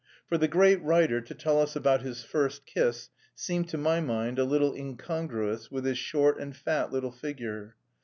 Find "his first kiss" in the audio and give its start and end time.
2.01-3.09